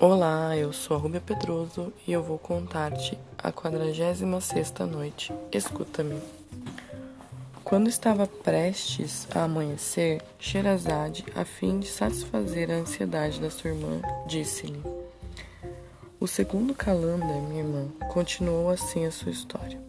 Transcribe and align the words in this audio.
Olá, 0.00 0.56
eu 0.56 0.72
sou 0.72 0.96
a 0.96 1.00
Rubia 1.00 1.20
Pedroso 1.20 1.92
e 2.06 2.12
eu 2.12 2.22
vou 2.22 2.38
contar-te 2.38 3.18
a 3.36 3.50
46 3.50 4.20
noite. 4.88 5.32
Escuta-me. 5.50 6.20
Quando 7.64 7.88
estava 7.88 8.24
prestes 8.24 9.26
a 9.34 9.42
amanhecer, 9.42 10.22
Sherazade, 10.38 11.24
a 11.34 11.44
fim 11.44 11.80
de 11.80 11.88
satisfazer 11.88 12.70
a 12.70 12.74
ansiedade 12.74 13.40
da 13.40 13.50
sua 13.50 13.70
irmã, 13.70 14.00
disse-lhe: 14.28 14.80
O 16.20 16.28
segundo 16.28 16.74
calanda, 16.74 17.26
minha 17.48 17.64
irmã, 17.64 17.88
continuou 18.12 18.70
assim 18.70 19.04
a 19.04 19.10
sua 19.10 19.32
história. 19.32 19.80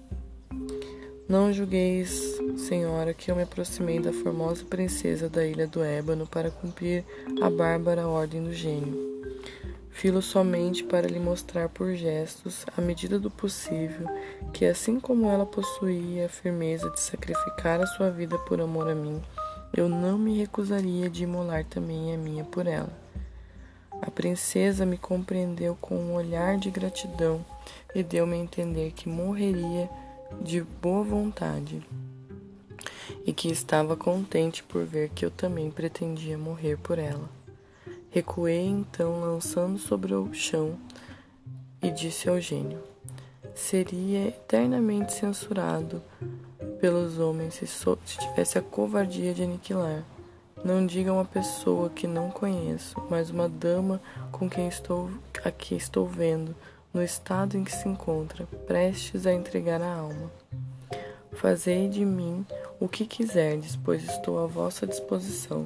Não 1.27 1.53
julgueis, 1.53 2.35
senhora, 2.57 3.13
que 3.13 3.29
eu 3.29 3.35
me 3.35 3.43
aproximei 3.43 3.99
da 3.99 4.11
formosa 4.11 4.65
princesa 4.65 5.29
da 5.29 5.45
ilha 5.45 5.67
do 5.67 5.83
Ébano 5.83 6.25
para 6.25 6.49
cumprir 6.49 7.05
a 7.39 7.47
bárbara 7.51 8.07
ordem 8.07 8.43
do 8.43 8.51
gênio 8.51 9.08
Filo 9.99 10.21
somente 10.21 10.81
para 10.81 11.09
lhe 11.09 11.19
mostrar 11.19 11.67
por 11.67 11.93
gestos, 11.93 12.65
à 12.77 12.79
medida 12.79 13.19
do 13.19 13.29
possível, 13.29 14.07
que 14.53 14.63
assim 14.63 14.97
como 14.97 15.29
ela 15.29 15.45
possuía 15.45 16.27
a 16.27 16.29
firmeza 16.29 16.89
de 16.89 17.01
sacrificar 17.01 17.81
a 17.81 17.85
sua 17.85 18.09
vida 18.09 18.39
por 18.39 18.61
amor 18.61 18.87
a 18.87 18.95
mim, 18.95 19.21
eu 19.75 19.89
não 19.89 20.17
me 20.17 20.37
recusaria 20.37 21.09
de 21.09 21.23
imolar 21.23 21.65
também 21.65 22.13
a 22.15 22.17
minha 22.17 22.45
por 22.45 22.65
ela. 22.65 22.97
A 24.01 24.09
princesa 24.09 24.85
me 24.85 24.97
compreendeu 24.97 25.75
com 25.81 25.97
um 25.97 26.13
olhar 26.13 26.57
de 26.57 26.71
gratidão 26.71 27.45
e 27.93 28.01
deu-me 28.01 28.35
a 28.35 28.39
entender 28.39 28.93
que 28.93 29.09
morreria 29.09 29.89
de 30.41 30.61
boa 30.61 31.03
vontade 31.03 31.85
e 33.25 33.33
que 33.33 33.51
estava 33.51 33.97
contente 33.97 34.63
por 34.63 34.85
ver 34.85 35.09
que 35.09 35.25
eu 35.25 35.29
também 35.29 35.69
pretendia 35.69 36.37
morrer 36.37 36.77
por 36.77 36.97
ela. 36.97 37.38
Recuei 38.11 38.65
então, 38.65 39.21
lançando 39.21 39.77
sobre 39.77 40.15
o 40.15 40.33
chão, 40.33 40.79
e 41.79 41.91
disse 41.91 42.27
ao 42.27 42.39
gênio: 42.39 42.81
Seria 43.53 44.29
eternamente 44.29 45.13
censurado 45.13 46.01
pelos 46.81 47.19
homens 47.19 47.53
se, 47.53 47.67
so 47.67 47.99
se 48.03 48.17
tivesse 48.17 48.57
a 48.57 48.63
covardia 48.63 49.31
de 49.31 49.43
aniquilar. 49.43 50.03
Não 50.65 50.85
diga 50.87 51.13
uma 51.13 51.23
pessoa 51.23 51.87
que 51.91 52.07
não 52.07 52.31
conheço, 52.31 52.95
mas 53.11 53.29
uma 53.29 53.47
dama 53.47 54.01
com 54.31 54.49
quem 54.49 54.67
estou 54.67 55.11
aqui 55.45 55.75
estou 55.75 56.07
vendo, 56.07 56.55
no 56.91 57.03
estado 57.03 57.57
em 57.57 57.63
que 57.63 57.71
se 57.71 57.87
encontra, 57.87 58.47
prestes 58.65 59.27
a 59.27 59.33
entregar 59.33 59.83
a 59.83 59.95
alma. 59.95 60.31
Fazei 61.33 61.87
de 61.87 62.03
mim 62.03 62.43
o 62.79 62.89
que 62.89 63.05
quiserdes, 63.05 63.75
pois 63.75 64.03
estou 64.03 64.39
à 64.39 64.47
vossa 64.47 64.87
disposição 64.87 65.65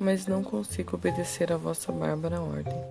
mas 0.00 0.26
não 0.26 0.42
consigo 0.42 0.96
obedecer 0.96 1.52
à 1.52 1.58
vossa 1.58 1.92
bárbara 1.92 2.40
ordem. 2.40 2.82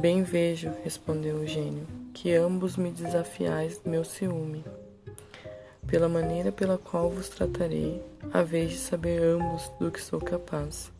Bem 0.00 0.24
vejo, 0.24 0.72
respondeu 0.82 1.36
o 1.36 1.46
gênio, 1.46 1.86
que 2.12 2.34
ambos 2.34 2.76
me 2.76 2.90
desafiais 2.90 3.80
meu 3.84 4.04
ciúme. 4.04 4.64
Pela 5.86 6.08
maneira 6.08 6.50
pela 6.50 6.76
qual 6.76 7.08
vos 7.08 7.28
tratarei, 7.28 8.02
a 8.32 8.42
vez 8.42 8.72
de 8.72 8.78
saber 8.78 9.22
ambos 9.22 9.70
do 9.78 9.88
que 9.92 10.02
sou 10.02 10.18
capaz. 10.18 10.90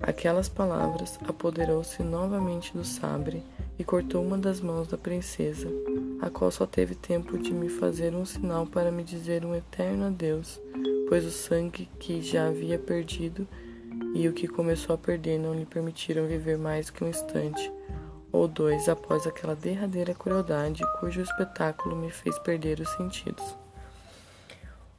Aquelas 0.00 0.48
palavras 0.48 1.18
apoderou-se 1.28 2.02
novamente 2.02 2.72
do 2.74 2.84
sabre 2.84 3.42
e 3.78 3.84
cortou 3.84 4.24
uma 4.24 4.38
das 4.38 4.62
mãos 4.62 4.88
da 4.88 4.96
princesa, 4.96 5.68
a 6.22 6.30
qual 6.30 6.50
só 6.50 6.64
teve 6.64 6.94
tempo 6.94 7.36
de 7.36 7.52
me 7.52 7.68
fazer 7.68 8.14
um 8.14 8.24
sinal 8.24 8.66
para 8.66 8.90
me 8.90 9.04
dizer 9.04 9.44
um 9.44 9.54
eterno 9.54 10.06
adeus, 10.06 10.58
pois 11.06 11.24
o 11.26 11.30
sangue 11.30 11.88
que 11.98 12.22
já 12.22 12.48
havia 12.48 12.78
perdido 12.78 13.46
e 14.14 14.28
o 14.28 14.32
que 14.32 14.46
começou 14.46 14.94
a 14.94 14.98
perder 14.98 15.38
não 15.38 15.54
lhe 15.54 15.66
permitiram 15.66 16.26
viver 16.26 16.56
mais 16.56 16.90
que 16.90 17.02
um 17.02 17.08
instante 17.08 17.72
ou 18.34 18.48
dois 18.48 18.88
após 18.88 19.26
aquela 19.26 19.54
derradeira 19.54 20.12
crueldade 20.12 20.82
cujo 20.98 21.20
espetáculo 21.20 21.94
me 21.94 22.10
fez 22.10 22.36
perder 22.40 22.80
os 22.80 22.88
sentidos. 22.90 23.56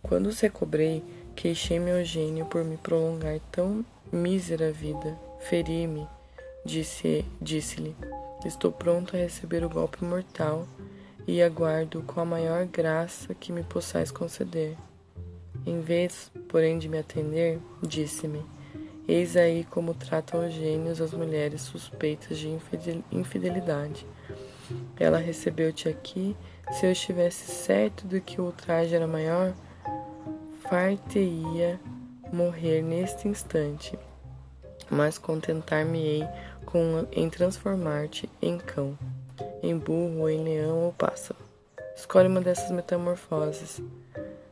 Quando 0.01 0.27
os 0.27 0.39
recobrei, 0.39 1.03
queixei-me 1.35 1.91
ao 1.91 2.03
gênio 2.03 2.45
por 2.45 2.63
me 2.63 2.77
prolongar 2.77 3.39
tão 3.51 3.83
mísera 4.11 4.71
vida. 4.71 5.17
Feri-me, 5.41 6.07
disse-lhe. 6.65 7.25
Disse 7.41 7.95
Estou 8.45 8.71
pronto 8.71 9.15
a 9.15 9.19
receber 9.19 9.65
o 9.65 9.69
golpe 9.69 10.05
mortal 10.05 10.67
e 11.27 11.41
aguardo 11.41 12.03
com 12.03 12.21
a 12.21 12.25
maior 12.25 12.65
graça 12.65 13.33
que 13.33 13.51
me 13.51 13.63
possais 13.63 14.11
conceder. 14.11 14.77
Em 15.65 15.81
vez, 15.81 16.31
porém, 16.47 16.77
de 16.77 16.87
me 16.87 16.99
atender, 16.99 17.59
disse-me: 17.81 18.45
Eis 19.07 19.37
aí 19.37 19.63
como 19.65 19.93
tratam 19.93 20.47
os 20.47 20.53
gênios 20.53 20.99
as 20.99 21.13
mulheres 21.13 21.61
suspeitas 21.61 22.37
de 22.37 22.59
infidelidade. 23.11 24.05
Ela 24.99 25.19
recebeu-te 25.19 25.87
aqui, 25.87 26.35
se 26.71 26.85
eu 26.85 26.91
estivesse 26.91 27.51
certo 27.51 28.07
de 28.07 28.19
que 28.19 28.41
o 28.41 28.45
ultraje 28.45 28.95
era 28.95 29.05
maior, 29.05 29.53
far-te-ia 30.67 31.79
morrer 32.33 32.81
neste 32.81 33.27
instante, 33.27 33.97
mas 34.89 35.19
contentar-me-ei 35.19 36.27
com 36.65 37.07
em 37.11 37.29
transformar-te 37.29 38.27
em 38.41 38.57
cão, 38.57 38.97
em 39.61 39.77
burro, 39.77 40.27
em 40.27 40.43
leão 40.43 40.79
ou 40.85 40.93
pássaro. 40.93 41.39
Escolhe 41.95 42.27
uma 42.27 42.41
dessas 42.41 42.71
metamorfoses. 42.71 43.81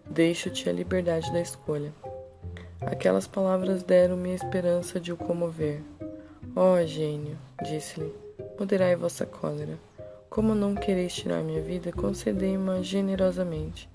Deixo-te 0.09 0.69
a 0.69 0.71
liberdade 0.71 1.31
da 1.33 1.41
escolha. 1.41 1.91
Aquelas 2.85 3.27
palavras 3.27 3.83
deram-me 3.83 4.31
a 4.31 4.35
esperança 4.35 4.99
de 4.99 5.11
o 5.11 5.17
comover. 5.17 5.81
Oh, 6.55 6.85
gênio, 6.85 7.37
disse-lhe, 7.63 8.13
moderai 8.59 8.95
vossa 8.95 9.25
cólera. 9.25 9.77
Como 10.29 10.53
não 10.53 10.75
quereis 10.75 11.13
tirar 11.13 11.43
minha 11.43 11.61
vida, 11.61 11.91
concedei-ma 11.91 12.81
generosamente. 12.81 13.89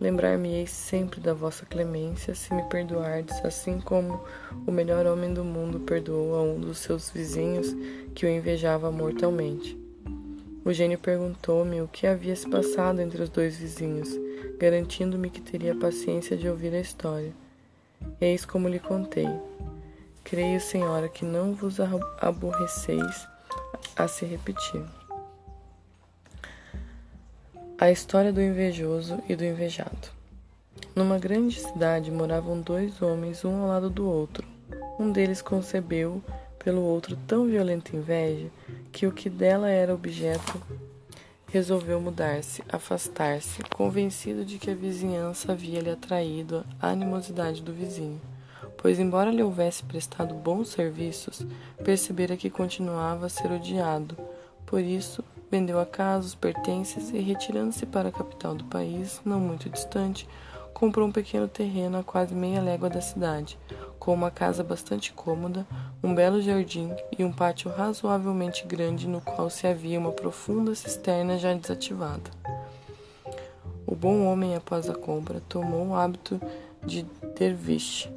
Lembrar-me-eis 0.00 0.70
sempre 0.70 1.20
da 1.20 1.32
vossa 1.32 1.64
clemência, 1.64 2.34
se 2.34 2.52
me 2.52 2.62
perdoardes, 2.64 3.42
assim 3.44 3.80
como 3.80 4.20
o 4.66 4.72
melhor 4.72 5.06
homem 5.06 5.32
do 5.32 5.44
mundo 5.44 5.80
perdoou 5.80 6.34
a 6.34 6.42
um 6.42 6.58
dos 6.58 6.78
seus 6.78 7.08
vizinhos 7.08 7.74
que 8.14 8.26
o 8.26 8.28
invejava 8.28 8.90
mortalmente. 8.90 9.78
O 10.64 10.72
gênio 10.72 10.98
perguntou-me 10.98 11.80
o 11.80 11.88
que 11.88 12.06
havia 12.06 12.36
se 12.36 12.48
passado 12.48 13.00
entre 13.00 13.22
os 13.22 13.28
dois 13.28 13.56
vizinhos, 13.56 14.10
garantindo-me 14.58 15.30
que 15.30 15.40
teria 15.40 15.74
paciência 15.74 16.36
de 16.36 16.48
ouvir 16.48 16.74
a 16.74 16.80
história. 16.80 17.32
Eis 18.22 18.44
como 18.44 18.68
lhe 18.68 18.78
contei. 18.78 19.28
Creio, 20.22 20.60
senhora, 20.60 21.08
que 21.08 21.24
não 21.24 21.56
vos 21.56 21.78
aborreceis 22.20 23.26
a 23.96 24.06
se 24.06 24.24
repetir. 24.24 24.80
A 27.76 27.90
história 27.90 28.32
do 28.32 28.40
invejoso 28.40 29.20
e 29.28 29.34
do 29.34 29.44
invejado. 29.44 30.08
Numa 30.94 31.18
grande 31.18 31.58
cidade 31.58 32.12
moravam 32.12 32.60
dois 32.60 33.02
homens, 33.02 33.44
um 33.44 33.62
ao 33.62 33.66
lado 33.66 33.90
do 33.90 34.08
outro. 34.08 34.46
Um 35.00 35.10
deles 35.10 35.42
concebeu 35.42 36.22
pelo 36.60 36.80
outro 36.80 37.18
tão 37.26 37.48
violenta 37.48 37.96
inveja 37.96 38.46
que 38.92 39.04
o 39.04 39.10
que 39.10 39.28
dela 39.28 39.68
era 39.68 39.92
objeto 39.92 40.62
resolveu 41.52 42.00
mudar-se, 42.00 42.64
afastar-se, 42.66 43.62
convencido 43.64 44.42
de 44.42 44.58
que 44.58 44.70
a 44.70 44.74
vizinhança 44.74 45.52
havia 45.52 45.80
lhe 45.80 45.90
atraído 45.90 46.64
a 46.80 46.88
animosidade 46.88 47.60
do 47.60 47.74
vizinho, 47.74 48.18
pois, 48.78 48.98
embora 48.98 49.30
lhe 49.30 49.42
houvesse 49.42 49.82
prestado 49.82 50.34
bons 50.34 50.68
serviços, 50.68 51.46
percebera 51.84 52.38
que 52.38 52.48
continuava 52.48 53.26
a 53.26 53.28
ser 53.28 53.52
odiado. 53.52 54.16
Por 54.64 54.80
isso, 54.80 55.22
vendeu 55.50 55.78
a 55.78 55.84
casa, 55.84 56.28
os 56.28 56.34
pertences 56.34 57.10
e, 57.10 57.18
retirando-se 57.18 57.84
para 57.84 58.08
a 58.08 58.12
capital 58.12 58.54
do 58.54 58.64
país, 58.64 59.20
não 59.22 59.38
muito 59.38 59.68
distante, 59.68 60.26
comprou 60.72 61.06
um 61.06 61.12
pequeno 61.12 61.46
terreno 61.46 61.98
a 61.98 62.02
quase 62.02 62.34
meia 62.34 62.60
légua 62.60 62.90
da 62.90 63.00
cidade, 63.00 63.58
com 63.98 64.12
uma 64.12 64.30
casa 64.30 64.64
bastante 64.64 65.12
cômoda, 65.12 65.66
um 66.02 66.14
belo 66.14 66.42
jardim 66.42 66.90
e 67.16 67.24
um 67.24 67.32
pátio 67.32 67.70
razoavelmente 67.70 68.66
grande 68.66 69.06
no 69.06 69.20
qual 69.20 69.48
se 69.48 69.66
havia 69.66 69.98
uma 69.98 70.12
profunda 70.12 70.74
cisterna 70.74 71.38
já 71.38 71.54
desativada. 71.54 72.30
O 73.86 73.94
bom 73.94 74.24
homem, 74.24 74.56
após 74.56 74.88
a 74.88 74.94
compra, 74.94 75.42
tomou 75.48 75.88
o 75.88 75.94
hábito 75.94 76.40
de 76.84 77.02
derviche, 77.36 78.10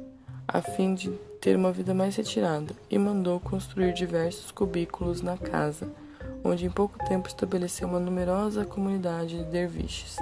a 0.48 0.60
fim 0.60 0.94
de 0.94 1.10
ter 1.40 1.56
uma 1.56 1.70
vida 1.70 1.94
mais 1.94 2.16
retirada, 2.16 2.74
e 2.90 2.98
mandou 2.98 3.38
construir 3.38 3.92
diversos 3.92 4.50
cubículos 4.50 5.20
na 5.20 5.36
casa, 5.36 5.88
onde 6.42 6.66
em 6.66 6.70
pouco 6.70 6.98
tempo 7.06 7.28
estabeleceu 7.28 7.86
uma 7.86 8.00
numerosa 8.00 8.64
comunidade 8.64 9.38
de 9.38 9.44
derviches. 9.44 10.16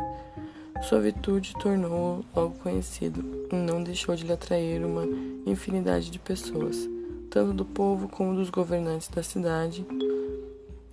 Sua 0.82 1.00
virtude 1.00 1.54
tornou-o 1.54 2.24
logo 2.34 2.58
conhecido 2.58 3.48
e 3.50 3.54
não 3.54 3.82
deixou 3.82 4.14
de 4.14 4.24
lhe 4.24 4.32
atrair 4.32 4.84
uma 4.84 5.04
infinidade 5.46 6.10
de 6.10 6.18
pessoas, 6.18 6.88
tanto 7.30 7.54
do 7.54 7.64
povo 7.64 8.08
como 8.08 8.34
dos 8.34 8.50
governantes 8.50 9.08
da 9.08 9.22
cidade. 9.22 9.86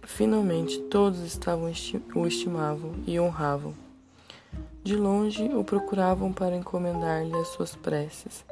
Finalmente, 0.04 0.80
todos 0.84 1.20
estavam 1.22 1.72
o 2.16 2.28
estimavam 2.28 2.94
e 3.06 3.20
honravam. 3.20 3.74
De 4.84 4.96
longe 4.96 5.44
o 5.54 5.64
procuravam 5.64 6.32
para 6.32 6.56
encomendar-lhe 6.56 7.36
as 7.36 7.50
suas 7.50 7.76
preces, 7.76 8.46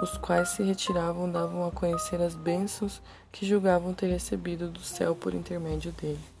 os 0.00 0.16
quais 0.18 0.50
se 0.50 0.62
retiravam 0.62 1.30
davam 1.30 1.66
a 1.66 1.72
conhecer 1.72 2.20
as 2.20 2.34
bênçãos 2.34 3.00
que 3.32 3.46
julgavam 3.46 3.94
ter 3.94 4.08
recebido 4.08 4.68
do 4.68 4.80
céu 4.80 5.14
por 5.14 5.34
intermédio 5.34 5.90
dele. 5.92 6.35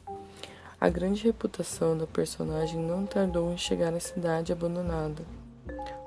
A 0.78 0.88
grande 0.90 1.24
reputação 1.24 1.96
da 1.96 2.06
personagem 2.06 2.78
não 2.78 3.06
tardou 3.06 3.50
em 3.52 3.56
chegar 3.56 3.94
à 3.94 4.00
cidade 4.00 4.52
abandonada. 4.52 5.24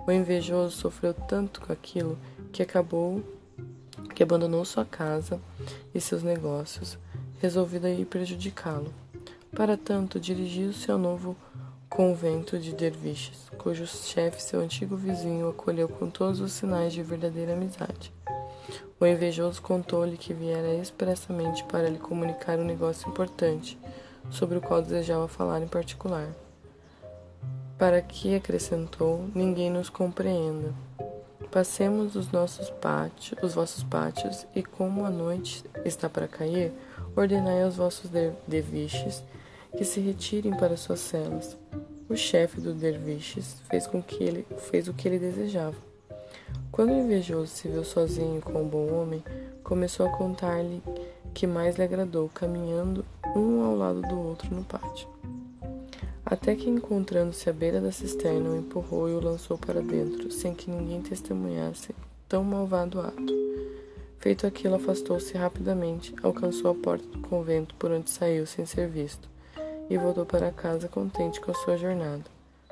O 0.05 0.11
invejoso 0.11 0.77
sofreu 0.77 1.13
tanto 1.13 1.59
com 1.61 1.73
aquilo 1.73 2.17
que 2.51 2.61
acabou 2.61 3.23
que 4.13 4.23
abandonou 4.23 4.65
sua 4.65 4.85
casa 4.85 5.39
e 5.93 5.99
seus 6.01 6.21
negócios, 6.21 6.97
resolvido 7.41 7.85
a 7.85 7.89
ir 7.89 8.05
prejudicá-lo. 8.05 8.93
Para 9.55 9.77
tanto, 9.77 10.19
dirigiu-se 10.19 10.91
ao 10.91 10.97
novo 10.97 11.35
convento 11.89 12.59
de 12.59 12.75
derviches, 12.75 13.49
cujo 13.57 13.87
chefe, 13.87 14.41
seu 14.41 14.59
antigo 14.59 14.95
vizinho, 14.95 15.49
acolheu 15.49 15.89
com 15.89 16.09
todos 16.09 16.39
os 16.41 16.51
sinais 16.51 16.93
de 16.93 17.01
verdadeira 17.01 17.53
amizade. 17.53 18.13
O 18.99 19.05
invejoso 19.05 19.61
contou-lhe 19.61 20.17
que 20.17 20.33
viera 20.33 20.75
expressamente 20.75 21.63
para 21.63 21.89
lhe 21.89 21.97
comunicar 21.97 22.59
um 22.59 22.65
negócio 22.65 23.09
importante, 23.09 23.79
sobre 24.29 24.57
o 24.57 24.61
qual 24.61 24.81
desejava 24.81 25.27
falar 25.27 25.61
em 25.61 25.67
particular. 25.67 26.27
Para 27.77 28.01
que, 28.01 28.35
acrescentou, 28.35 29.25
ninguém 29.33 29.69
nos 29.69 29.89
compreenda. 29.89 30.73
Passemos 31.51 32.15
os 32.15 32.31
nossos 32.31 32.69
pátios, 32.69 33.41
os 33.41 33.55
vossos 33.55 33.83
pátios, 33.83 34.45
e 34.55 34.61
como 34.61 35.05
a 35.05 35.09
noite 35.09 35.63
está 35.83 36.07
para 36.09 36.27
cair, 36.27 36.71
ordenai 37.15 37.63
aos 37.63 37.77
vossos 37.77 38.11
derviches 38.47 39.23
que 39.75 39.83
se 39.83 39.99
retirem 39.99 40.55
para 40.55 40.77
suas 40.77 40.99
celas. 40.99 41.57
O 42.07 42.15
chefe 42.15 42.59
do 42.59 42.73
derviches 42.73 43.57
fez 43.69 43.87
com 43.87 44.01
que 44.01 44.23
ele 44.23 44.45
fez 44.69 44.87
o 44.87 44.93
que 44.93 45.07
ele 45.07 45.19
desejava. 45.19 45.75
Quando 46.71 46.91
o 46.91 46.99
invejoso 46.99 47.47
se 47.47 47.67
viu 47.67 47.83
sozinho 47.83 48.41
com 48.41 48.61
o 48.61 48.65
bom 48.65 48.91
homem, 48.93 49.23
começou 49.63 50.05
a 50.05 50.17
contar-lhe 50.17 50.81
que 51.33 51.47
mais 51.47 51.75
lhe 51.75 51.83
agradou, 51.83 52.29
caminhando 52.29 53.05
um 53.35 53.63
ao 53.63 53.75
lado 53.75 54.01
do 54.01 54.19
outro 54.19 54.53
no 54.53 54.63
pátio. 54.63 55.07
Até 56.25 56.55
que, 56.55 56.69
encontrando-se 56.69 57.49
à 57.49 57.53
beira 57.53 57.81
da 57.81 57.91
cisterna, 57.91 58.49
o 58.49 58.57
empurrou 58.57 59.09
e 59.09 59.13
o 59.13 59.19
lançou 59.19 59.57
para 59.57 59.81
dentro, 59.81 60.31
sem 60.31 60.53
que 60.53 60.69
ninguém 60.69 61.01
testemunhasse 61.01 61.95
tão 62.27 62.43
malvado 62.43 63.01
ato. 63.01 63.33
Feito 64.19 64.45
aquilo, 64.45 64.75
afastou-se 64.75 65.35
rapidamente, 65.35 66.13
alcançou 66.21 66.71
a 66.71 66.75
porta 66.75 67.07
do 67.07 67.19
convento 67.19 67.73
por 67.75 67.89
onde 67.89 68.09
saiu 68.09 68.45
sem 68.45 68.65
ser 68.65 68.87
visto 68.87 69.29
e 69.89 69.97
voltou 69.97 70.25
para 70.25 70.51
casa 70.51 70.87
contente 70.87 71.41
com 71.41 71.51
a 71.51 71.55
sua 71.55 71.77
jornada, 71.77 72.25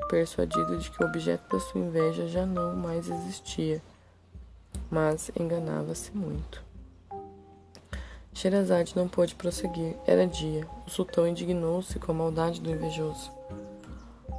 persuadido 0.09 0.77
de 0.77 0.91
que 0.91 1.01
o 1.01 1.07
objeto 1.07 1.49
da 1.49 1.59
sua 1.59 1.81
inveja 1.81 2.27
já 2.27 2.45
não 2.45 2.75
mais 2.75 3.09
existia. 3.09 3.81
Mas 4.91 5.31
enganava-se 5.39 6.11
muito. 6.15 6.66
Sherazade 8.37 8.95
não 8.95 9.07
pôde 9.07 9.33
prosseguir. 9.33 9.95
Era 10.05 10.27
dia. 10.27 10.67
O 10.85 10.91
sultão 10.91 11.27
indignou-se 11.27 11.97
com 11.97 12.11
a 12.11 12.15
maldade 12.15 12.61
do 12.61 12.69
invejoso. 12.69 13.31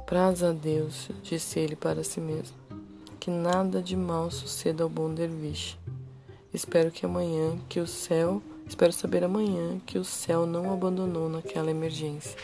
Praza 0.05 0.51
a 0.51 0.53
Deus, 0.53 1.09
disse 1.21 1.59
ele 1.59 1.75
para 1.75 2.01
si 2.01 2.21
mesmo, 2.21 2.55
que 3.19 3.29
nada 3.29 3.81
de 3.81 3.97
mal 3.97 4.31
suceda 4.31 4.83
ao 4.83 4.89
bom 4.89 5.13
derviche. 5.13 5.77
Espero 6.53 6.91
que 6.91 7.05
amanhã, 7.05 7.59
que 7.67 7.81
o 7.81 7.85
céu, 7.85 8.41
espero 8.65 8.93
saber 8.93 9.21
amanhã 9.21 9.81
que 9.85 9.99
o 9.99 10.05
céu 10.05 10.45
não 10.45 10.71
abandonou 10.71 11.27
naquela 11.27 11.69
emergência. 11.69 12.37